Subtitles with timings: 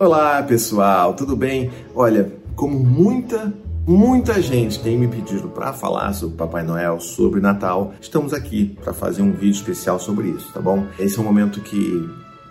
[0.00, 1.72] Olá pessoal, tudo bem?
[1.92, 3.52] Olha, como muita,
[3.84, 8.92] muita gente tem me pedido para falar sobre Papai Noel, sobre Natal, estamos aqui para
[8.92, 10.86] fazer um vídeo especial sobre isso, tá bom?
[11.00, 12.08] Esse é um momento que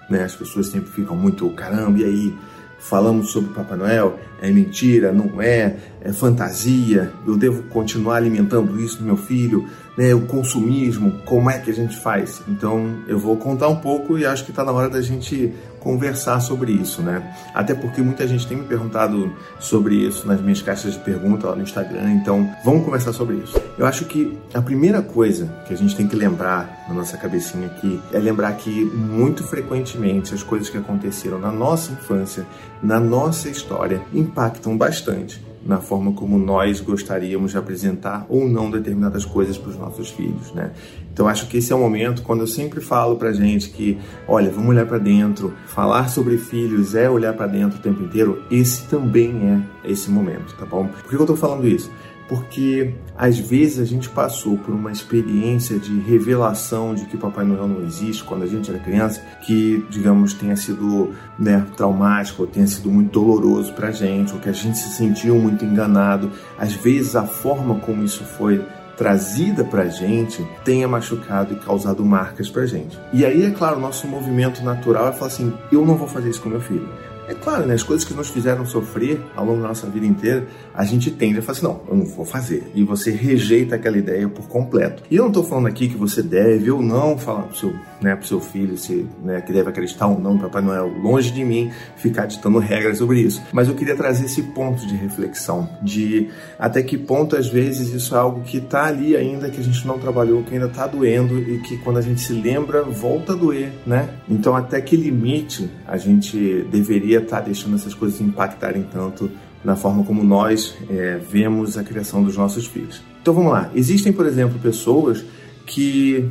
[0.10, 2.38] né, as pessoas sempre ficam muito, caramba, e aí?
[2.80, 4.20] Falamos sobre Papai Noel?
[4.42, 5.14] É mentira?
[5.14, 5.78] Não é?
[6.08, 7.12] É fantasia?
[7.28, 9.68] Eu devo continuar alimentando isso no meu filho?
[9.98, 11.20] Né, o consumismo?
[11.26, 12.42] Como é que a gente faz?
[12.48, 16.40] Então eu vou contar um pouco e acho que está na hora da gente conversar
[16.40, 17.36] sobre isso, né?
[17.54, 21.56] Até porque muita gente tem me perguntado sobre isso nas minhas caixas de pergunta lá
[21.56, 23.60] no Instagram, então vamos conversar sobre isso.
[23.78, 27.68] Eu acho que a primeira coisa que a gente tem que lembrar na nossa cabecinha
[27.68, 32.46] aqui é lembrar que muito frequentemente as coisas que aconteceram na nossa infância,
[32.82, 39.26] na nossa história, impactam bastante na forma como nós gostaríamos de apresentar ou não determinadas
[39.26, 40.72] coisas para os nossos filhos, né?
[41.14, 44.50] Então acho que esse é o momento quando eu sempre falo para gente que, olha,
[44.50, 48.44] vamos olhar para dentro, falar sobre filhos é olhar para dentro o tempo inteiro.
[48.50, 50.88] Esse também é esse momento, tá bom?
[50.88, 51.92] Por que eu estou falando isso?
[52.28, 57.68] Porque às vezes a gente passou por uma experiência de revelação de que Papai Noel
[57.68, 62.68] não existe quando a gente era criança, que, digamos, tenha sido né, traumático, ou tenha
[62.68, 66.32] sido muito doloroso para a gente, ou que a gente se sentiu muito enganado.
[66.58, 68.64] Às vezes a forma como isso foi
[68.98, 73.00] trazida para a gente tenha machucado e causado marcas para a gente.
[73.14, 76.30] E aí, é claro, o nosso movimento natural é falar assim: eu não vou fazer
[76.30, 76.90] isso com meu filho.
[77.28, 77.74] É claro, né?
[77.74, 81.40] As coisas que nos fizeram sofrer ao longo da nossa vida inteira, a gente tende
[81.40, 82.72] a falar assim, não, eu não vou fazer.
[82.74, 85.04] E você rejeita aquela ideia por completo.
[85.12, 88.18] E eu não estou falando aqui que você deve ou não falar pro seu, né,
[88.24, 90.88] seu filho se, né, que deve acreditar ou não Papai Noel.
[90.88, 93.42] Longe de mim ficar ditando regras sobre isso.
[93.52, 98.16] Mas eu queria trazer esse ponto de reflexão, de até que ponto, às vezes, isso
[98.16, 101.38] é algo que está ali ainda, que a gente não trabalhou, que ainda está doendo
[101.40, 104.10] e que quando a gente se lembra, volta a doer, né?
[104.30, 109.30] Então, até que limite a gente deveria deveria estar tá deixando essas coisas impactarem tanto
[109.64, 113.02] na forma como nós é, vemos a criação dos nossos filhos.
[113.22, 113.70] Então vamos lá.
[113.76, 115.26] Existem, por exemplo, pessoas
[115.66, 116.30] que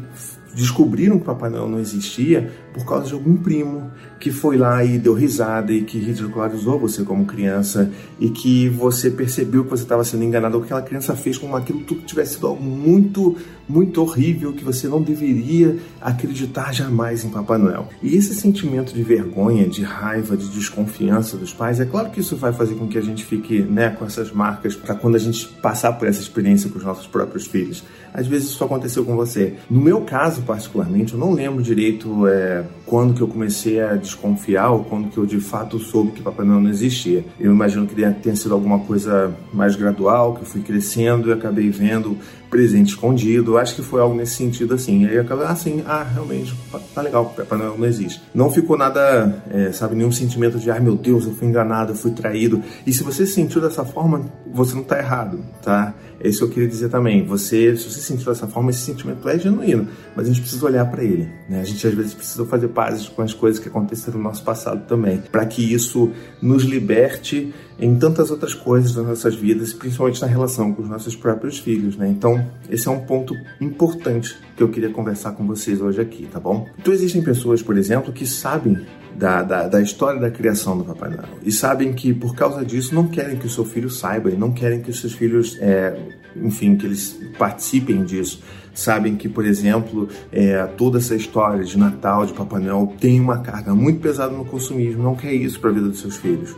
[0.56, 4.98] descobriram que Papai Noel não existia por causa de algum primo que foi lá e
[4.98, 10.02] deu risada e que ridicularizou você como criança e que você percebeu que você estava
[10.02, 13.36] sendo enganado ou que aquela criança fez como aquilo tudo tivesse sido algo muito,
[13.68, 17.88] muito horrível que você não deveria acreditar jamais em Papai Noel.
[18.02, 22.34] E esse sentimento de vergonha, de raiva, de desconfiança dos pais, é claro que isso
[22.36, 25.46] vai fazer com que a gente fique né, com essas marcas para quando a gente
[25.60, 27.84] passar por essa experiência com os nossos próprios filhos.
[28.14, 29.54] Às vezes isso aconteceu com você.
[29.68, 34.70] No meu caso, particularmente, eu não lembro direito é, quando que eu comecei a desconfiar
[34.70, 37.24] ou quando que eu de fato soube que Papai Noel não existia.
[37.38, 41.68] Eu imagino que tenha sido alguma coisa mais gradual, que eu fui crescendo e acabei
[41.68, 42.16] vendo
[42.56, 43.58] presente escondido.
[43.58, 45.04] Acho que foi algo nesse sentido assim.
[45.04, 46.54] E aí acabei assim, ah, realmente,
[46.94, 48.22] tá legal, Papai Noel não existe.
[48.34, 51.96] Não ficou nada, é, sabe, nenhum sentimento de, ai meu Deus, eu fui enganado, eu
[51.96, 52.62] fui traído.
[52.86, 54.24] E se você se sentiu dessa forma,
[54.54, 55.94] você não tá errado, tá?
[56.18, 57.26] É isso que eu queria dizer também.
[57.26, 60.64] Você, se você se sentiu dessa forma, esse sentimento é genuíno, mas a gente precisa
[60.64, 61.60] olhar para ele, né?
[61.60, 64.86] A gente às vezes precisa fazer pazes com as coisas que aconteceram no nosso passado
[64.86, 70.26] também, para que isso nos liberte em tantas outras coisas das nossas vidas, principalmente na
[70.26, 72.08] relação com os nossos próprios filhos, né?
[72.08, 76.40] Então, esse é um ponto importante que eu queria conversar com vocês hoje aqui, tá
[76.40, 76.66] bom?
[76.78, 81.10] Então, existem pessoas, por exemplo, que sabem da, da, da, história da criação do Papai
[81.10, 84.36] Noel e sabem que por causa disso não querem que o seu filho saiba e
[84.36, 85.98] não querem que os seus filhos, é,
[86.36, 88.42] enfim, que eles participem disso.
[88.74, 93.38] Sabem que, por exemplo, é, toda essa história de Natal, de Papai Noel, tem uma
[93.38, 96.54] carga muito pesada no consumismo, não quer isso para a vida dos seus filhos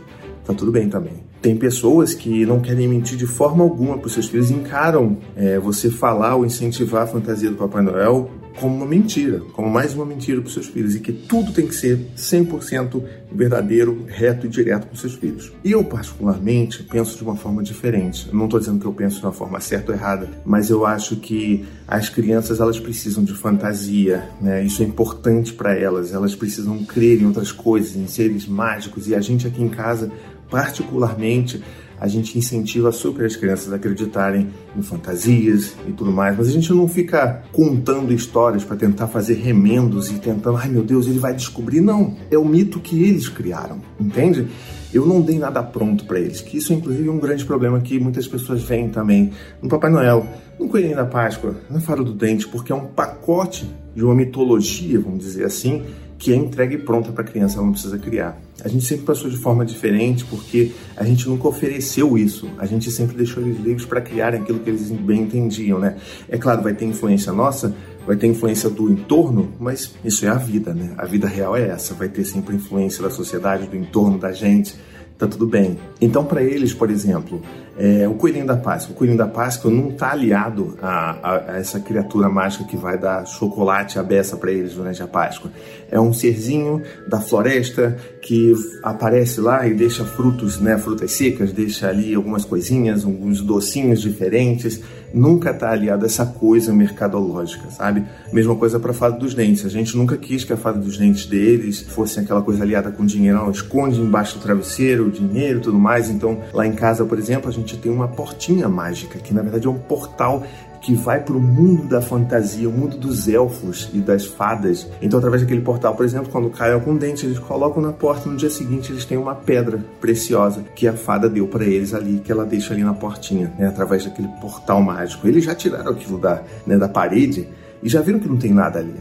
[0.49, 1.28] tá tudo bem também.
[1.41, 5.57] Tem pessoas que não querem mentir de forma alguma para os seus filhos, encaram é,
[5.57, 8.29] você falar ou incentivar a fantasia do Papai Noel
[8.59, 11.65] como uma mentira, como mais uma mentira para os seus filhos, e que tudo tem
[11.65, 13.01] que ser 100%
[13.31, 15.51] verdadeiro, reto e direto com seus filhos.
[15.63, 18.29] E eu, particularmente, penso de uma forma diferente.
[18.33, 21.15] Não estou dizendo que eu penso de uma forma certa ou errada, mas eu acho
[21.15, 24.63] que as crianças elas precisam de fantasia, né?
[24.63, 26.13] Isso é importante para elas.
[26.13, 30.11] Elas precisam crer em outras coisas, em seres mágicos, e a gente aqui em casa
[30.49, 31.61] particularmente,
[31.99, 36.51] a gente incentiva super as crianças a acreditarem em fantasias e tudo mais, mas a
[36.51, 41.19] gente não fica contando histórias para tentar fazer remendos e tentando, ai meu Deus, ele
[41.19, 41.81] vai descobrir.
[41.81, 44.47] Não, é o mito que eles criaram, entende?
[44.93, 47.99] Eu não dei nada pronto para eles, que isso é inclusive um grande problema que
[47.99, 49.31] muitas pessoas veem também
[49.61, 50.25] no Papai Noel,
[50.57, 54.99] no Coelhinho da Páscoa, na Faro do Dente, porque é um pacote de uma mitologia,
[54.99, 55.83] vamos dizer assim,
[56.19, 58.37] que é entregue pronta para a criança, ela não precisa criar.
[58.61, 62.49] A gente sempre passou de forma diferente porque a gente nunca ofereceu isso.
[62.57, 65.95] A gente sempre deixou eles livres para criarem aquilo que eles bem entendiam, né?
[66.27, 67.73] É claro, vai ter influência nossa,
[68.05, 70.93] vai ter influência do entorno, mas isso é a vida, né?
[70.97, 74.75] A vida real é essa, vai ter sempre influência da sociedade, do entorno da gente
[75.19, 75.77] tá tudo bem.
[75.99, 77.41] Então, para eles, por exemplo,
[77.79, 81.57] é, o coelhinho da Páscoa, o coelhinho da Páscoa não está aliado a, a, a,
[81.57, 85.49] essa criatura mágica que vai dar chocolate à beça para eles durante a Páscoa.
[85.89, 88.53] É um serzinho da floresta que
[88.83, 94.81] aparece lá e deixa frutos, né, frutas secas, deixa ali algumas coisinhas, alguns docinhos diferentes.
[95.11, 98.03] Nunca está aliado a essa coisa mercadológica, sabe?
[98.31, 99.65] Mesma coisa para a fada dos dentes.
[99.65, 103.03] A gente nunca quis que a fada dos dentes deles fosse aquela coisa aliada com
[103.03, 106.09] dinheiro, esconde embaixo do travesseiro dinheiro e tudo mais.
[106.09, 109.67] Então, lá em casa, por exemplo, a gente tem uma portinha mágica, que na verdade
[109.67, 110.43] é um portal
[110.81, 114.87] que vai para o mundo da fantasia, o mundo dos elfos e das fadas.
[115.01, 118.29] Então, através daquele portal, por exemplo, quando cai algum dente, eles colocam na porta.
[118.29, 122.19] No dia seguinte, eles têm uma pedra preciosa que a fada deu para eles ali,
[122.19, 125.27] que ela deixa ali na portinha, né, através daquele portal mágico.
[125.27, 127.47] Eles já tiraram aquilo da, né, da parede
[127.83, 128.95] e já viram que não tem nada ali.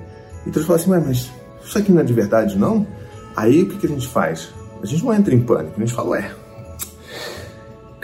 [0.47, 1.31] Então, eles falam assim: mas
[1.65, 2.87] isso aqui não é de verdade, não?
[3.37, 4.53] Aí, o que, que a gente faz?
[4.83, 6.31] A gente não entra em pânico, a gente fala, ué,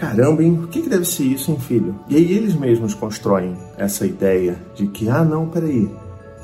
[0.04, 0.60] caramba, hein?
[0.62, 1.94] O que, que deve ser isso, hein, filho?
[2.08, 5.88] E aí eles mesmos constroem essa ideia de que, ah, não, peraí,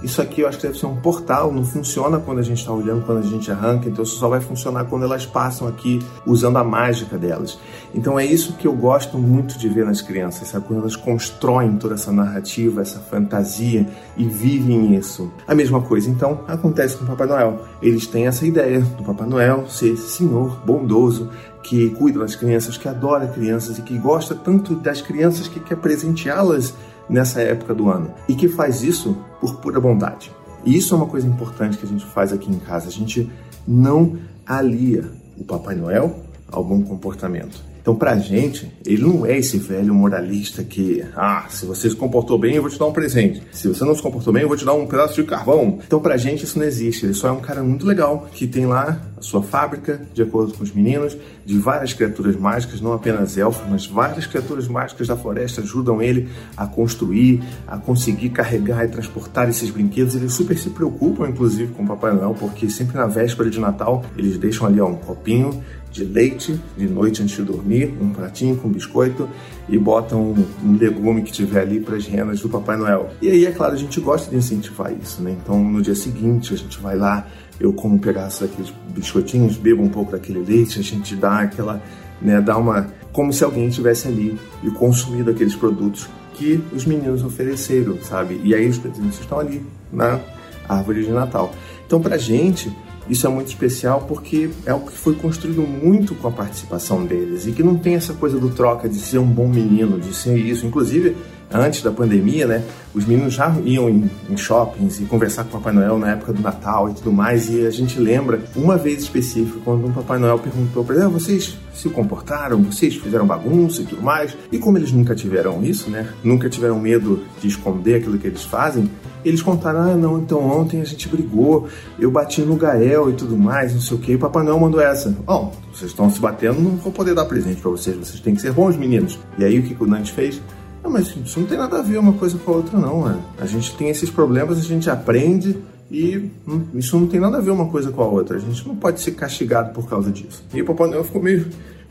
[0.03, 2.73] isso aqui eu acho que deve ser um portal, não funciona quando a gente está
[2.73, 6.57] olhando, quando a gente arranca, então isso só vai funcionar quando elas passam aqui usando
[6.57, 7.59] a mágica delas.
[7.95, 10.67] Então é isso que eu gosto muito de ver nas crianças, sabe?
[10.67, 13.87] Quando elas constroem toda essa narrativa, essa fantasia
[14.17, 15.31] e vivem isso.
[15.47, 17.61] A mesma coisa então acontece com o Papai Noel.
[17.83, 21.31] Eles têm essa ideia do Papai Noel ser senhor bondoso,
[21.63, 25.77] que cuida das crianças, que adora crianças e que gosta tanto das crianças que quer
[25.77, 26.75] presenteá-las
[27.11, 30.31] nessa época do ano e que faz isso por pura bondade.
[30.65, 32.89] E isso é uma coisa importante que a gente faz aqui em casa.
[32.89, 33.31] A gente
[33.67, 34.17] não
[34.47, 36.21] alia o Papai Noel
[36.51, 37.70] ao bom comportamento.
[37.91, 42.39] Então, pra gente, ele não é esse velho moralista que, ah, se você se comportou
[42.39, 43.43] bem, eu vou te dar um presente.
[43.51, 45.81] Se você não se comportou bem, eu vou te dar um pedaço de carvão.
[45.85, 47.05] Então, pra gente, isso não existe.
[47.05, 50.55] Ele só é um cara muito legal que tem lá a sua fábrica, de acordo
[50.55, 55.17] com os meninos, de várias criaturas mágicas, não apenas elfos, mas várias criaturas mágicas da
[55.17, 60.15] floresta ajudam ele a construir, a conseguir carregar e transportar esses brinquedos.
[60.15, 64.05] Eles super se preocupam, inclusive, com o Papai Noel, porque sempre na véspera de Natal
[64.17, 65.61] eles deixam ali ó, um copinho
[65.91, 69.29] de leite de noite antes de dormir, um pratinho com biscoito
[69.69, 73.11] e botam um, um legume que tiver ali para as renas do Papai Noel.
[73.21, 75.37] E aí, é claro, a gente gosta de incentivar isso, né?
[75.43, 77.27] Então, no dia seguinte, a gente vai lá,
[77.59, 81.83] eu como um pedaço daqueles biscoitinhos, bebo um pouco daquele leite, a gente dá aquela,
[82.23, 87.23] né, dá uma, como se alguém estivesse ali e consumido aqueles produtos que os meninos
[87.23, 88.41] ofereceram, sabe?
[88.43, 90.21] E aí os presentes estão ali na
[90.69, 91.53] árvore de Natal.
[91.87, 92.73] Então, pra gente,
[93.11, 97.45] isso é muito especial porque é algo que foi construído muito com a participação deles
[97.45, 100.37] e que não tem essa coisa do troca de ser um bom menino, de ser
[100.39, 100.65] isso.
[100.65, 101.17] Inclusive,
[101.53, 102.63] antes da pandemia, né,
[102.95, 106.33] os meninos já iam em, em, shoppings e conversar com o Papai Noel na época
[106.33, 107.51] do Natal e tudo mais.
[107.51, 111.09] E a gente lembra uma vez específica quando um Papai Noel perguntou para eles: ah,
[111.09, 114.37] vocês se comportaram, vocês fizeram bagunça e tudo mais.
[114.51, 118.45] E como eles nunca tiveram isso, né, nunca tiveram medo de esconder aquilo que eles
[118.45, 118.91] fazem,
[119.25, 121.69] eles contaram: ah, não, então ontem a gente brigou,
[121.99, 124.13] eu bati no Gael e tudo mais, não sei o que.
[124.13, 127.25] E o Papai Noel mandou essa: bom, vocês estão se batendo, não vou poder dar
[127.25, 129.19] presente para vocês, vocês têm que ser bons meninos.
[129.39, 130.41] E aí o que, que o Dante fez?
[130.83, 133.05] Não, mas isso não tem nada a ver uma coisa com a outra, não.
[133.05, 133.21] Né?
[133.39, 135.57] A gente tem esses problemas, a gente aprende
[135.91, 138.37] e hum, isso não tem nada a ver uma coisa com a outra.
[138.37, 140.45] A gente não pode ser castigado por causa disso.
[140.55, 141.47] E o Papai Noel ficou meio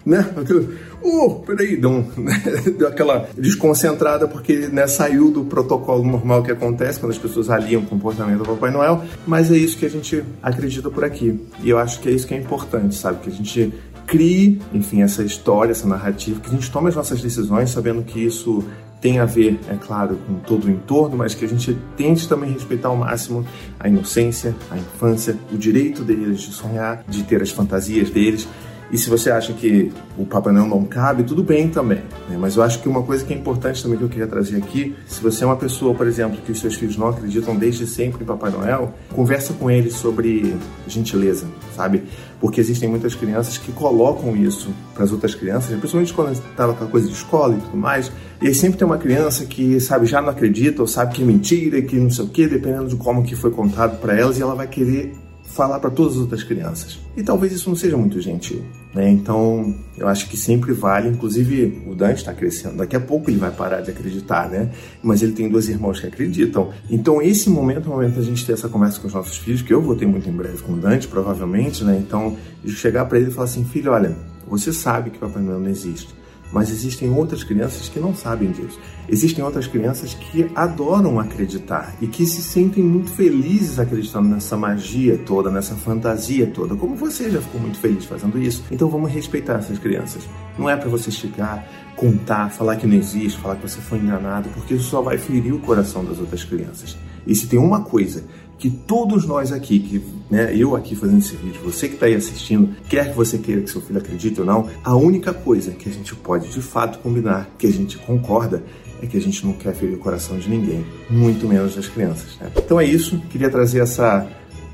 [0.06, 0.20] né?
[0.36, 2.42] Aquilo, oh, peraí, deu, um, né?
[2.78, 7.82] deu aquela desconcentrada porque né, saiu do protocolo normal que acontece quando as pessoas aliam
[7.82, 11.40] o comportamento do Papai Noel, mas é isso que a gente acredita por aqui.
[11.62, 13.20] E eu acho que é isso que é importante, sabe?
[13.20, 13.74] Que a gente
[14.08, 18.20] crie, enfim, essa história, essa narrativa, que a gente tome as nossas decisões sabendo que
[18.20, 18.64] isso
[19.02, 22.52] tem a ver, é claro, com todo o entorno, mas que a gente tente também
[22.52, 23.46] respeitar ao máximo
[23.80, 28.48] a inocência, a infância, o direito deles de sonhar, de ter as fantasias deles
[28.92, 32.00] e se você acha que o Papai Noel não cabe, tudo bem também.
[32.28, 32.38] Né?
[32.40, 34.96] Mas eu acho que uma coisa que é importante também que eu queria trazer aqui,
[35.06, 38.24] se você é uma pessoa, por exemplo, que os seus filhos não acreditam desde sempre
[38.24, 40.56] em Papai Noel, conversa com eles sobre
[40.88, 42.04] gentileza, sabe?
[42.40, 46.84] Porque existem muitas crianças que colocam isso para as outras crianças, principalmente quando estava com
[46.84, 48.12] a coisa de escola e tudo mais.
[48.42, 51.26] E aí sempre tem uma criança que, sabe, já não acredita ou sabe que é
[51.26, 54.42] mentira, que não sei o quê, dependendo de como que foi contado para elas, e
[54.42, 55.14] ela vai querer
[55.54, 57.00] falar para todas as outras crianças.
[57.18, 58.64] E talvez isso não seja muito gentil.
[58.94, 59.10] Né?
[59.10, 63.38] Então, eu acho que sempre vale, inclusive o Dante está crescendo, daqui a pouco ele
[63.38, 64.72] vai parar de acreditar, né?
[65.04, 66.72] Mas ele tem dois irmãos que acreditam.
[66.90, 69.62] Então, esse momento é o momento da gente ter essa conversa com os nossos filhos,
[69.62, 72.02] que eu vou ter muito em breve com o Dante, provavelmente, né?
[72.06, 72.36] Então,
[72.68, 74.16] chegar para ele e falar assim: filho, olha,
[74.48, 76.19] você sabe que o Papai Noel não existe.
[76.52, 78.80] Mas existem outras crianças que não sabem disso.
[79.08, 85.18] Existem outras crianças que adoram acreditar e que se sentem muito felizes acreditando nessa magia
[85.18, 88.64] toda, nessa fantasia toda, como você já ficou muito feliz fazendo isso.
[88.72, 90.28] Então vamos respeitar essas crianças.
[90.58, 94.50] Não é para você chegar, contar, falar que não existe, falar que você foi enganado,
[94.50, 96.98] porque isso só vai ferir o coração das outras crianças.
[97.28, 98.24] E se tem uma coisa
[98.60, 102.14] que todos nós aqui, que né, eu aqui fazendo esse vídeo, você que está aí
[102.14, 105.88] assistindo, quer que você queira que seu filho acredite ou não, a única coisa que
[105.88, 108.62] a gente pode de fato combinar, que a gente concorda,
[109.02, 112.38] é que a gente não quer ferir o coração de ninguém, muito menos das crianças.
[112.38, 112.52] Né?
[112.58, 114.28] Então é isso, queria trazer essa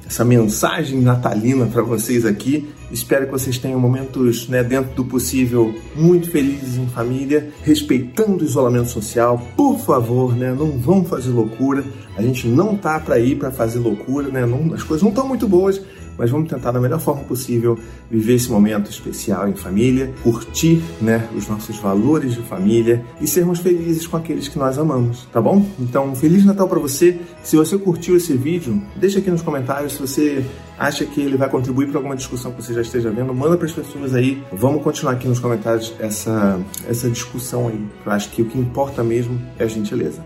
[0.08, 2.70] essa mensagem natalina para vocês aqui.
[2.92, 8.48] Espero que vocês tenham momentos, né, dentro do possível, muito felizes em família, respeitando o
[8.48, 9.42] isolamento social.
[9.56, 11.84] Por favor, né, não vão fazer loucura.
[12.18, 14.46] A gente não tá para ir para fazer loucura, né?
[14.46, 15.82] Não, as coisas não estão muito boas
[16.18, 17.78] mas vamos tentar da melhor forma possível
[18.10, 23.60] viver esse momento especial em família, curtir, né, os nossos valores de família e sermos
[23.60, 25.66] felizes com aqueles que nós amamos, tá bom?
[25.80, 27.20] Então, feliz Natal para você.
[27.44, 30.46] Se você curtiu esse vídeo, deixa aqui nos comentários se você
[30.78, 33.66] acha que ele vai contribuir para alguma discussão que você já esteja vendo, manda para
[33.66, 34.44] as pessoas aí.
[34.52, 37.86] Vamos continuar aqui nos comentários essa essa discussão aí.
[38.06, 40.24] Eu acho que o que importa mesmo é a gentileza.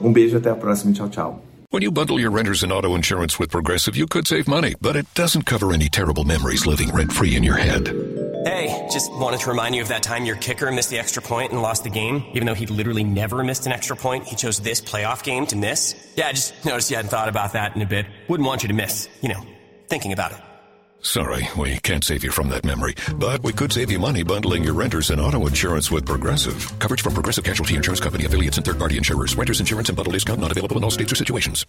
[0.00, 1.47] Um beijo até a próxima, tchau, tchau.
[1.70, 4.96] When you bundle your renters and auto insurance with Progressive, you could save money, but
[4.96, 7.88] it doesn't cover any terrible memories living rent free in your head.
[8.46, 11.52] Hey, just wanted to remind you of that time your kicker missed the extra point
[11.52, 14.24] and lost the game, even though he'd literally never missed an extra point.
[14.24, 15.94] He chose this playoff game to miss.
[16.16, 18.06] Yeah, I just noticed you hadn't thought about that in a bit.
[18.28, 19.44] Wouldn't want you to miss, you know,
[19.88, 20.38] thinking about it.
[21.08, 24.62] Sorry, we can't save you from that memory, but we could save you money bundling
[24.62, 26.78] your renters and auto insurance with Progressive.
[26.80, 29.34] Coverage from Progressive Casualty Insurance Company affiliates and third-party insurers.
[29.34, 31.64] Renters insurance and bundle discount not available in all states or situations.